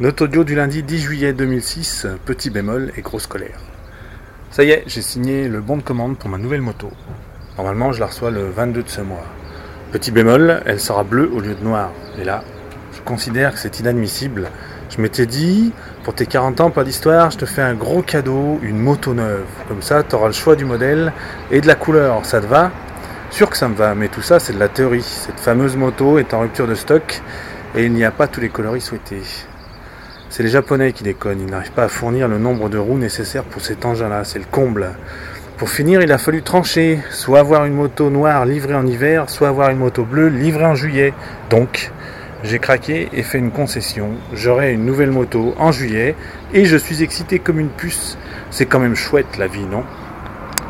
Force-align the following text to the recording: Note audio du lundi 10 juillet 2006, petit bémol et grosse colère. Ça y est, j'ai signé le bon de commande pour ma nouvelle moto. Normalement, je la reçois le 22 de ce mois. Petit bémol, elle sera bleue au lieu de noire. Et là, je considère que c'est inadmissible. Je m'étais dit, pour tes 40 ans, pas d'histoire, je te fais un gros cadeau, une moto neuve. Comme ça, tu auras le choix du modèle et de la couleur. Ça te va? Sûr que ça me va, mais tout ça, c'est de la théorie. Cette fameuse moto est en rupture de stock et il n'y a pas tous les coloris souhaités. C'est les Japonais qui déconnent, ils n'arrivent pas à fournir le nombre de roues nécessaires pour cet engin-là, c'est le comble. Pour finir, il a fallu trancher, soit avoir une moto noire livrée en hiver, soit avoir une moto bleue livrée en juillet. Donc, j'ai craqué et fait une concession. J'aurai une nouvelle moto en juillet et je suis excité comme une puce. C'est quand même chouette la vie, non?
Note 0.00 0.22
audio 0.22 0.42
du 0.42 0.56
lundi 0.56 0.82
10 0.82 0.98
juillet 0.98 1.32
2006, 1.32 2.08
petit 2.24 2.50
bémol 2.50 2.90
et 2.96 3.00
grosse 3.00 3.28
colère. 3.28 3.60
Ça 4.50 4.64
y 4.64 4.70
est, 4.70 4.82
j'ai 4.88 5.02
signé 5.02 5.46
le 5.46 5.60
bon 5.60 5.76
de 5.76 5.82
commande 5.82 6.18
pour 6.18 6.28
ma 6.28 6.36
nouvelle 6.36 6.62
moto. 6.62 6.90
Normalement, 7.56 7.92
je 7.92 8.00
la 8.00 8.06
reçois 8.06 8.32
le 8.32 8.50
22 8.50 8.82
de 8.82 8.88
ce 8.88 9.02
mois. 9.02 9.24
Petit 9.92 10.10
bémol, 10.10 10.62
elle 10.66 10.80
sera 10.80 11.04
bleue 11.04 11.30
au 11.32 11.38
lieu 11.38 11.54
de 11.54 11.62
noire. 11.62 11.92
Et 12.20 12.24
là, 12.24 12.42
je 12.92 13.02
considère 13.02 13.52
que 13.52 13.60
c'est 13.60 13.78
inadmissible. 13.78 14.48
Je 14.90 15.00
m'étais 15.00 15.26
dit, 15.26 15.72
pour 16.02 16.12
tes 16.12 16.26
40 16.26 16.60
ans, 16.60 16.70
pas 16.70 16.82
d'histoire, 16.82 17.30
je 17.30 17.38
te 17.38 17.46
fais 17.46 17.62
un 17.62 17.74
gros 17.74 18.02
cadeau, 18.02 18.58
une 18.62 18.80
moto 18.80 19.14
neuve. 19.14 19.46
Comme 19.68 19.82
ça, 19.82 20.02
tu 20.02 20.16
auras 20.16 20.26
le 20.26 20.32
choix 20.32 20.56
du 20.56 20.64
modèle 20.64 21.12
et 21.52 21.60
de 21.60 21.68
la 21.68 21.76
couleur. 21.76 22.26
Ça 22.26 22.40
te 22.40 22.46
va? 22.46 22.72
Sûr 23.30 23.48
que 23.48 23.56
ça 23.56 23.68
me 23.68 23.76
va, 23.76 23.94
mais 23.94 24.08
tout 24.08 24.22
ça, 24.22 24.40
c'est 24.40 24.54
de 24.54 24.58
la 24.58 24.68
théorie. 24.68 25.02
Cette 25.02 25.38
fameuse 25.38 25.76
moto 25.76 26.18
est 26.18 26.34
en 26.34 26.40
rupture 26.40 26.66
de 26.66 26.74
stock 26.74 27.22
et 27.76 27.84
il 27.84 27.92
n'y 27.92 28.04
a 28.04 28.10
pas 28.10 28.26
tous 28.26 28.40
les 28.40 28.48
coloris 28.48 28.80
souhaités. 28.80 29.22
C'est 30.30 30.42
les 30.42 30.48
Japonais 30.48 30.92
qui 30.92 31.04
déconnent, 31.04 31.40
ils 31.40 31.50
n'arrivent 31.50 31.72
pas 31.72 31.84
à 31.84 31.88
fournir 31.88 32.26
le 32.28 32.38
nombre 32.38 32.68
de 32.68 32.78
roues 32.78 32.98
nécessaires 32.98 33.44
pour 33.44 33.62
cet 33.62 33.84
engin-là, 33.84 34.24
c'est 34.24 34.38
le 34.38 34.46
comble. 34.50 34.88
Pour 35.56 35.70
finir, 35.70 36.02
il 36.02 36.10
a 36.10 36.18
fallu 36.18 36.42
trancher, 36.42 36.98
soit 37.10 37.38
avoir 37.38 37.64
une 37.64 37.74
moto 37.74 38.10
noire 38.10 38.44
livrée 38.44 38.74
en 38.74 38.86
hiver, 38.86 39.30
soit 39.30 39.48
avoir 39.48 39.70
une 39.70 39.78
moto 39.78 40.02
bleue 40.02 40.28
livrée 40.28 40.64
en 40.64 40.74
juillet. 40.74 41.14
Donc, 41.50 41.92
j'ai 42.42 42.58
craqué 42.58 43.08
et 43.12 43.22
fait 43.22 43.38
une 43.38 43.52
concession. 43.52 44.10
J'aurai 44.32 44.72
une 44.72 44.84
nouvelle 44.84 45.12
moto 45.12 45.54
en 45.56 45.70
juillet 45.70 46.16
et 46.52 46.64
je 46.64 46.76
suis 46.76 47.02
excité 47.02 47.38
comme 47.38 47.60
une 47.60 47.68
puce. 47.68 48.18
C'est 48.50 48.66
quand 48.66 48.80
même 48.80 48.96
chouette 48.96 49.38
la 49.38 49.46
vie, 49.46 49.64
non? 49.64 49.84